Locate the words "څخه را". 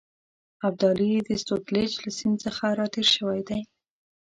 2.45-2.87